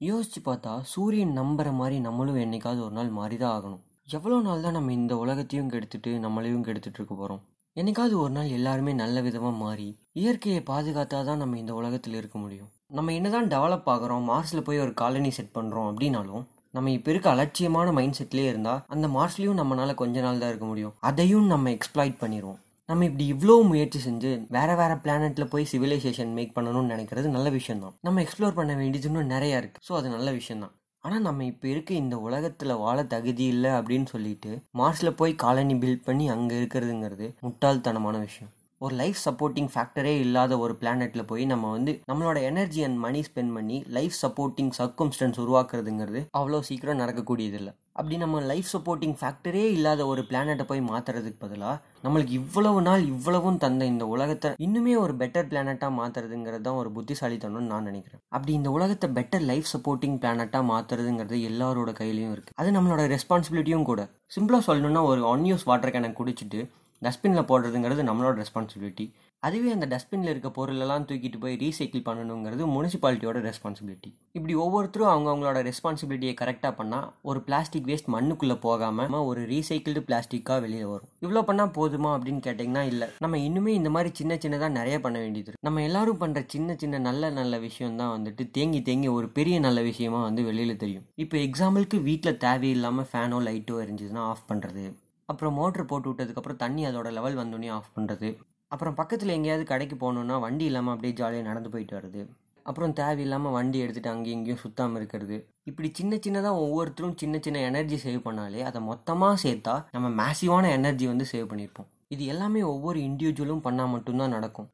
யோசிச்சு 0.00 0.42
பார்த்தா 0.44 0.80
சூரியன் 0.82 1.34
நம்புற 1.38 1.72
மாதிரி 1.72 1.98
நம்மளும் 2.00 2.36
என்னைக்காவது 2.36 2.80
ஒரு 2.80 2.90
நாள் 2.90 3.12
மாறிதான் 3.12 3.56
ஆகணும். 3.56 3.82
எவ்வளோ 4.08 4.38
நாள் 4.46 4.64
தான் 4.64 4.74
நம்ம 4.76 4.92
இந்த 4.92 5.14
உலகத்தையும் 5.22 5.70
கெடுத்துட்டு 5.72 6.10
நம்மளையும் 6.24 6.64
கெடுத்துட்டு 6.66 6.98
இருக்க 7.00 7.14
போகிறோம் 7.14 7.42
என்னைக்காவது 7.76 8.14
ஒரு 8.22 8.32
நாள் 8.36 8.50
எல்லாருமே 8.56 8.92
நல்ல 9.00 9.20
விதமாக 9.26 9.54
மாறி 9.62 9.86
இயற்கையை 10.20 10.60
பாதுகாத்தா 10.70 11.20
தான் 11.28 11.40
நம்ம 11.42 11.58
இந்த 11.60 11.72
உலகத்தில் 11.80 12.18
இருக்க 12.18 12.36
முடியும். 12.42 12.68
நம்ம 12.98 13.12
என்னதான் 13.18 13.48
டெவலப் 13.54 13.88
ஆகிறோம் 13.94 14.28
மார்ஸில் 14.30 14.66
போய் 14.66 14.82
ஒரு 14.84 14.92
காலனி 15.00 15.30
செட் 15.38 15.56
பண்ணுறோம் 15.56 15.88
அப்படின்னாலும் 15.90 16.44
நம்ம 16.76 16.92
இப்போ 16.96 17.10
இருக்க 17.14 17.28
அலட்சியமான 17.34 17.88
மைண்ட் 17.98 18.18
செட்லேயே 18.20 18.50
இருந்தால் 18.52 18.82
அந்த 18.94 19.08
மார்ஸ்லேயும் 19.16 19.58
நம்மளால் 19.60 20.00
கொஞ்ச 20.02 20.16
நாள் 20.26 20.40
தான் 20.42 20.52
இருக்க 20.52 20.68
முடியும். 20.70 20.94
அதையும் 21.10 21.48
நம்ம 21.54 21.72
எக்ஸ்ப்ளாய்ட் 21.78 22.20
பண்ணிடுவோம் 22.22 22.60
நம்ம 22.88 23.04
இப்படி 23.10 23.26
இவ்வளோ 23.34 23.58
முயற்சி 23.72 23.98
செஞ்சு 24.06 24.30
வேற 24.56 24.70
வேற 24.80 24.94
பிளானட்ல 25.04 25.44
போய் 25.52 25.70
சிவிலைசேஷன் 25.72 26.32
மேக் 26.38 26.56
பண்ணணும்னு 26.56 26.94
நினைக்கிறது 26.94 27.36
நல்ல 27.36 27.50
விஷயம் 27.58 27.84
தான் 27.84 27.94
நம்ம 28.08 28.22
எக்ஸ்ப்ளோர் 28.26 28.58
பண்ண 28.58 28.72
வேண்டியது 28.80 29.08
இன்னும் 29.10 29.34
நிறைய 29.36 29.60
இருக்கு. 29.62 29.80
ஸோ 29.88 29.94
அது 30.00 30.08
நல்ல 30.16 30.30
விஷயம் 30.40 30.64
தான் 30.64 30.74
ஆனால் 31.04 31.20
நம்ம 31.20 31.44
இப்போ 31.44 31.66
இருக்க 31.68 31.90
இந்த 31.94 32.16
உலகத்தில் 32.18 32.80
வாழ 32.82 32.98
தகுதி 33.04 33.44
இல்லை 33.44 33.70
அப்படின்னு 33.78 34.06
சொல்லிட்டு 34.06 34.50
மார்ஸில் 34.80 35.16
போய் 35.16 35.34
காலனி 35.34 35.74
பில்ட் 35.74 36.04
பண்ணி 36.04 36.26
அங்கே 36.28 36.54
இருக்கிறதுங்கிறது 36.60 37.26
முட்டாள்தனமான 37.42 38.18
விஷயம். 38.20 38.52
ஒரு 38.80 38.94
லைஃப் 39.00 39.18
சப்போர்ட்டிங் 39.24 39.68
ஃபேக்டரே 39.72 40.12
இல்லாத 40.22 40.52
ஒரு 40.64 40.74
பிளானெட்ல 40.80 41.22
போய் 41.28 41.44
நம்ம 41.50 41.70
வந்து 41.74 41.92
நம்மளோட 42.10 42.38
எனர்ஜி 42.48 42.80
அண்ட் 42.86 42.98
மணி 43.04 43.20
ஸ்பெண்ட் 43.28 43.54
பண்ணி 43.56 43.78
லைஃப் 43.96 44.16
சப்போர்ட்டிங் 44.22 44.72
சர்க்கம்ஸ்டன்ஸ் 44.78 45.38
உருவாக்குறதுங்கிறது 45.42 46.20
அவ்வளோ 46.38 46.60
சீக்கிரம் 46.68 47.00
நடக்கக்கூடியதில்லை. 47.02 47.72
அப்படி 47.98 48.16
நம்ம 48.22 48.40
லைஃப் 48.50 48.68
சப்போர்ட்டிங் 48.72 49.16
ஃபேக்டரே 49.20 49.64
இல்லாத 49.76 50.02
ஒரு 50.12 50.22
பிளானெட்டை 50.30 50.64
போய் 50.70 50.82
மாற்றுறதுக்கு 50.90 51.40
பதிலாக 51.44 51.76
நம்மளுக்கு 52.04 52.34
இவ்வளவு 52.40 52.80
நாள் 52.88 53.02
இவ்வளவும் 53.12 53.60
தந்த 53.64 53.84
இந்த 53.92 54.04
உலகத்தை 54.14 54.50
இன்னுமே 54.66 54.94
ஒரு 55.04 55.14
பெட்டர் 55.20 55.50
பிளானட்டாக 55.50 55.98
மாற்றுறதுங்கிறது 56.00 56.64
தான் 56.68 56.80
ஒரு 56.82 56.90
புத்திசாலித்தனம்னு 56.96 57.72
நான் 57.72 57.88
நினைக்கிறேன். 57.90 58.22
அப்படி 58.36 58.52
இந்த 58.60 58.70
உலகத்தை 58.76 59.08
பெட்டர் 59.18 59.44
லைஃப் 59.50 59.72
சப்போர்ட்டிங் 59.74 60.18
பிளானட்டாக 60.22 60.70
மாற்றுறதுங்கிறது 60.72 61.38
எல்லாரோட 61.50 61.92
கையிலையும் 62.00 62.34
இருக்குது 62.36 62.58
அது 62.62 62.76
நம்மளோட 62.78 63.04
ரெஸ்பான்சிபிலிட்டியும் 63.16 63.90
கூட. 63.90 64.02
சிம்பிளாக 64.36 64.66
சொல்லணும்னா 64.70 65.04
ஒரு 65.12 65.22
ஒன்யூஸ் 65.34 65.68
வாட்டர் 65.70 65.94
கேனை 65.96 66.10
குடிச்சிட்டு 66.20 66.62
டஸ்ட்பினில் 67.06 67.48
போடுறதுங்கிறது 67.50 68.08
நம்மளோட 68.08 68.34
ரெஸ்பான்சிபிலிட்டி 68.42 69.06
அதுவே 69.42 69.70
அந்த 69.76 69.86
டஸ்ட்பினில் 69.92 70.30
இருக்க 70.32 70.48
பொருளெல்லாம் 70.58 71.04
தூக்கிட்டு 71.08 71.38
போய் 71.40 71.56
ரீசைக்கிள் 71.62 72.04
பண்ணணுங்கிறது 72.06 72.64
முனிசிபாலிட்டியோட 72.74 73.38
ரெஸ்பான்சிபிலிட்டி 73.48 74.10
இப்படி 74.38 74.54
ஒவ்வொருத்தரும் 74.64 75.10
அவங்க 75.10 75.28
அவங்களோட 75.30 75.58
ரெஸ்பான்சிபிலிட்டியை 75.68 76.34
கரெக்டாக 76.40 76.72
பண்ணால் 76.78 77.08
ஒரு 77.30 77.40
பிளாஸ்டிக் 77.48 77.88
வேஸ்ட் 77.90 78.08
மண்ணுக்குள்ளே 78.14 78.56
போகாமல் 78.66 79.12
ஒரு 79.30 79.42
ரீசைக்கிள்டு 79.52 80.02
பிளாஸ்டிக்காக 80.08 80.58
வெளியில் 80.64 80.90
வரும். 80.92 81.10
இவ்வளோ 81.24 81.42
பண்ணால் 81.50 81.74
போதுமா 81.78 82.10
அப்படின்னு 82.16 82.42
கேட்டிங்கன்னா 82.46 82.84
இல்லை. 82.92 83.08
நம்ம 83.24 83.38
இன்னுமே 83.48 83.74
இந்த 83.80 83.90
மாதிரி 83.96 84.12
சின்ன 84.20 84.38
சின்னதாக 84.44 84.72
நிறைய 84.78 84.96
பண்ண 85.04 85.16
வேண்டியது 85.24 85.48
இருக்குது 85.48 85.68
நம்ம 85.68 85.82
எல்லாரும் 85.88 86.20
பண்ணுற 86.24 86.42
சின்ன 86.54 86.76
சின்ன 86.82 87.02
நல்ல 87.08 87.30
நல்ல 87.40 87.58
விஷயம் 87.68 88.00
தான் 88.02 88.14
வந்துட்டு 88.16 88.44
தேங்கி 88.58 88.82
தேங்கி 88.82 89.10
ஒரு 89.18 89.28
பெரிய 89.38 89.58
நல்ல 89.68 89.82
விஷயமா 89.90 90.20
வந்து 90.28 90.44
வெளியில் 90.50 90.82
தெரியும். 90.84 91.06
இப்போ 91.24 91.36
எக்ஸாம்பிளுக்கு 91.46 92.00
வீட்டில் 92.10 92.42
தேவையில்லாமல் 92.46 93.10
ஃபேனோ 93.12 93.40
லைட்டோ 93.48 93.80
எரிஞ்சுதுன்னா 93.84 94.24
ஆஃப் 94.32 94.48
பண்ணுறது 94.52 94.84
அப்புறம் 95.28 95.56
மோட்ரு 95.58 95.84
போட்டு 95.90 96.08
விட்டதுக்கப்புறம் 96.10 96.62
தண்ணி 96.64 96.82
அதோட 96.88 97.10
லெவல் 97.18 97.40
வந்தோடனே 97.42 97.68
ஆஃப் 97.76 97.94
பண்ணுறது 97.96 98.30
அப்புறம் 98.74 98.96
பக்கத்தில் 99.00 99.36
எங்கேயாவது 99.36 99.64
கடைக்கு 99.72 99.96
போகணுன்னா 100.00 100.36
வண்டி 100.44 100.64
இல்லாமல் 100.70 100.94
அப்படியே 100.94 101.14
ஜாலியாக 101.20 101.48
நடந்து 101.48 101.72
போயிட்டு 101.74 101.94
வருது 101.98 102.22
அப்புறம் 102.66 102.94
தேவையில்லாமல் 102.98 103.54
வண்டி 103.56 103.78
எடுத்துகிட்டு 103.84 104.12
அங்கேயும் 104.12 104.38
இங்கேயும் 104.38 104.60
சுத்தாமல் 104.62 104.98
இருக்கிறது. 105.00 105.36
இப்படி 105.70 105.88
சின்ன 105.98 106.16
சின்னதாக 106.16 106.60
ஒவ்வொருத்தரும் 106.64 107.16
சின்ன 107.22 107.38
சின்ன 107.46 107.58
எனர்ஜி 107.70 107.96
சேவ் 108.04 108.20
பண்ணாலே 108.26 108.60
அதை 108.68 108.80
மொத்தமாக 108.82 109.34
சேர்த்தா 109.42 109.74
நம்ம 109.96 110.08
மேசிவான 110.20 110.70
எனர்ஜி 110.78 111.06
வந்து 111.10 111.26
சேவ் 111.32 111.50
பண்ணியிருப்போம். 111.50 111.88
இது 112.14 112.24
எல்லாமே 112.34 112.62
ஒவ்வொரு 112.74 112.98
இண்டிவிஜுவலும் 113.08 113.64
பண்ணால் 113.66 113.92
மட்டும்தான் 113.94 114.34
நடக்கும். 114.36 114.68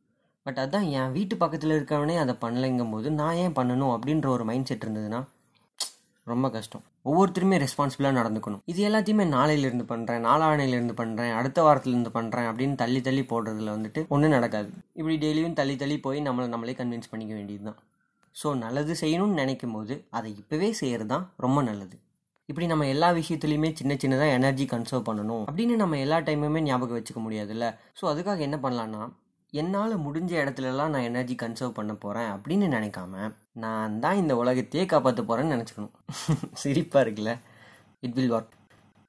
பட் 0.46 0.60
அதான் 0.64 0.86
என் 0.98 1.14
வீட்டு 1.16 1.34
பக்கத்தில் 1.36 1.76
இருக்கவனே 1.78 2.14
அதை 2.18 2.34
பண்ணலைங்கும் 2.44 2.92
போது 2.94 3.08
நான் 3.20 3.38
ஏன் 3.44 3.56
பண்ணணும் 3.58 3.92
அப்படின்ற 3.96 4.28
ஒரு 4.36 4.44
மைண்ட் 4.50 4.68
செட் 4.70 4.84
இருந்ததுன்னா 4.86 5.20
ரொம்ப 6.26 6.46
கஷ்டம். 6.56 6.82
ஒவ்வொருத்தருமே 7.08 7.56
ரெஸ்பான்சிபிளாக 7.64 8.14
நடந்துக்கணும். 8.18 8.62
இது 8.72 8.80
எல்லாத்தையுமே 8.88 9.24
நாளையிலேருந்து 9.36 9.86
பண்ணுறேன் 9.92 10.24
நாளானையிலேருந்து 10.28 10.94
பண்ணுறேன் 11.00 11.32
அடுத்த 11.38 11.62
வாரத்துலேருந்து 11.66 12.12
பண்ணுறேன் 12.16 12.48
அப்படின்னு 12.50 12.76
தள்ளி 12.82 13.00
தள்ளி 13.06 13.22
போடுறதுல 13.32 13.74
வந்துட்டு 13.76 14.02
ஒன்றும் 14.14 14.34
நடக்காது. 14.36 14.70
இப்படி 15.00 15.16
டெய்லியும் 15.24 15.56
தள்ளி 15.60 15.76
தள்ளி 15.82 15.96
போய் 16.06 16.20
நம்மளை 16.28 16.48
நம்மளே 16.54 16.74
கன்வின்ஸ் 16.80 17.10
பண்ணிக்க 17.14 17.34
வேண்டியது 17.38 17.64
தான் 17.70 17.78
ஸோ 18.36 18.48
நல்லது 18.64 18.92
செய்யணும்னு 19.02 19.40
நினைக்கும் 19.42 19.74
போது 19.76 19.94
அதை 20.18 20.30
இப்போவே 20.42 20.70
செய்கிறது 20.80 21.10
தான் 21.14 21.24
ரொம்ப 21.44 21.62
நல்லது. 21.62 21.96
இப்படி 22.48 22.66
நம்ம 22.66 22.86
எல்லா 22.94 23.08
விஷயத்துலையுமே 23.18 23.68
சின்ன 23.80 23.92
சின்னதாக 23.94 24.36
எனர்ஜி 24.38 24.64
கன்சர்வ் 24.74 25.08
பண்ணணும் 25.08 25.44
அப்படின்னு 25.48 25.74
நம்ம 25.76 25.98
எல்லா 26.04 26.18
டைமுமே 26.28 26.62
ஞாபகம் 26.68 26.98
வச்சுக்க 26.98 27.20
முடியாதுல்ல? 27.26 27.66
ஸோ 27.98 28.06
அதுக்காக 28.12 28.40
என்ன 28.48 28.58
பண்ணலான்னா 28.64 29.02
என்னால் 29.52 29.94
முடிஞ்ச 29.98 30.32
இடத்துலலாம் 30.42 30.92
நான் 30.94 31.06
எனர்ஜி 31.08 31.34
கன்சர்வ் 31.34 31.78
பண்ண 31.78 31.92
போகிறேன் 31.94 32.30
அப்படின்னு 32.34 32.66
நினைக்காம 32.76 33.30
நான் 33.52 33.98
தான் 33.98 34.16
இந்த 34.16 34.36
உலகத்தையே 34.36 34.86
காப்பாற்ற 34.86 35.22
போகிறேன்னு 35.22 35.54
நினச்சிக்கணும். 35.56 35.94
சிரிப்பாக 36.62 37.04
இருக்குல்ல? 37.04 37.32
இட் 38.00 38.14
வில் 38.14 38.32
ஒர்க் 38.32 38.56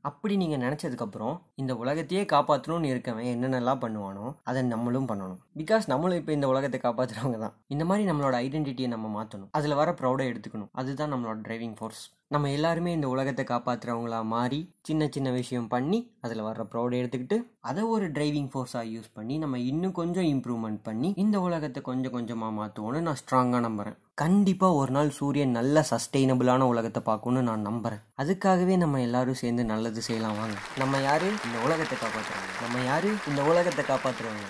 அப்படி 0.03 0.35
நீங்கள் 0.35 0.61
நினச்சதுக்கப்புறம் 0.61 1.35
இந்த 1.55 1.75
உலகத்தையே 1.75 2.23
காப்பாற்றணும்னு 2.23 2.91
இருக்கவன் 2.93 3.27
என்னென்னலாம் 3.33 3.83
பண்ணுவானோ 3.83 4.25
அதை 4.43 4.61
நம்மளும் 4.63 5.07
பண்ணணும். 5.07 5.41
பிகாஸ் 5.57 5.85
நம்மளும் 5.87 6.17
இப்போ 6.17 6.31
இந்த 6.31 6.47
உலகத்தை 6.47 6.79
காப்பாற்றுறவங்க 6.83 7.39
தான். 7.39 7.55
இந்த 7.67 7.85
மாதிரி 7.85 8.09
நம்மளோட 8.11 8.35
ஐடென்டிட்டியை 8.45 8.87
நம்ம 8.87 9.11
மாற்றணும் 9.17 9.51
அதில் 9.51 9.79
வர 9.81 9.91
ப்ரௌடை 9.91 10.27
எடுத்துக்கணும். 10.31 10.71
அதுதான் 10.71 11.13
நம்மளோட 11.13 11.37
டிரைவிங் 11.47 11.77
ஃபோர்ஸ் 11.79 12.03
நம்ம 12.31 12.49
எல்லாருமே 12.49 12.91
இந்த 12.93 13.07
உலகத்தை 13.07 13.43
காப்பாற்றுறவங்களா 13.45 14.19
மாறி 14.25 14.59
சின்ன 14.81 15.07
சின்ன 15.07 15.29
விஷயம் 15.31 15.67
பண்ணி 15.67 15.97
அதில் 16.21 16.43
வர்ற 16.45 16.63
ப்ரௌடை 16.71 16.95
எடுத்துக்கிட்டு 17.01 17.37
அதை 17.61 17.81
ஒரு 17.93 18.05
டிரைவிங் 18.11 18.47
ஃபோர்ஸாக 18.51 18.85
யூஸ் 18.91 19.09
பண்ணி 19.13 19.35
நம்ம 19.37 19.59
இன்னும் 19.61 19.91
கொஞ்சம் 19.91 20.27
இம்ப்ரூவ்மெண்ட் 20.31 20.81
பண்ணி 20.83 21.09
இந்த 21.15 21.39
உலகத்தை 21.39 21.81
கொஞ்சம் 21.81 22.15
கொஞ்சமாக 22.15 22.55
மாற்றுவோன்னு 22.59 23.01
நான் 23.01 23.19
ஸ்ட்ராங்காக 23.21 23.61
நம்புகிறேன் 23.61 23.97
கண்டிப்பாக 24.15 24.73
ஒரு 24.73 24.91
நாள் 24.91 25.09
சூரியன் 25.09 25.51
நல்ல 25.51 25.83
சஸ்டெயினபிளான 25.91 26.67
உலகத்தை 26.73 27.01
பார்க்கணும்னு 27.03 27.47
நான் 27.49 27.67
நம்புகிறேன் 27.69 28.03
அதுக்காகவே 28.17 28.77
நம்ம 28.77 29.01
எல்லாரும் 29.01 29.41
சேர்ந்து 29.41 29.65
நல்லது 29.65 30.01
செய்யலாம் 30.01 30.39
வாங்க. 30.39 30.57
நம்ம 30.79 31.01
யார்? 31.01 31.27
இந்த 31.47 31.57
உலகத்தை 31.65 31.97
காப்பாற்றுறவங்க 31.97 32.53
நம்ம 32.63 32.85
யார்? 32.85 33.09
இந்த 33.31 33.43
உலகத்தை 33.51 33.85
காப்பாற்றுறவங்க 33.85 34.47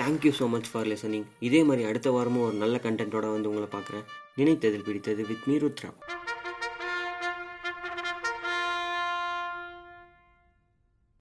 thank you 0.00 0.32
so 0.38 0.48
much 0.50 0.70
for 0.70 0.88
listening 0.92 1.26
இதே 1.48 1.62
மாதிரி 1.62 1.82
அடுத்த 1.88 2.10
வாரமும் 2.10 2.46
ஒரு 2.46 2.56
நல்ல 2.56 2.76
கண்டென்ட்டோட 2.84 3.26
வந்து 3.32 3.50
உங்களை 3.50 3.68
பார்க்குறேன். 3.72 4.06
நினைத்ததில் 4.36 4.86
பிடித்தது 4.88 5.22
வித் 5.30 5.46
மீ 5.48 5.56
ருத்ரா 5.58 5.90